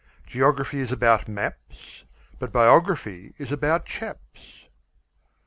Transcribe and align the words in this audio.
Geography 0.25 0.79
is 0.79 0.91
about 0.91 1.27
maps, 1.27 2.05
But 2.39 2.51
Biography 2.51 3.35
is 3.37 3.51
about 3.51 3.85
chaps. 3.85 4.65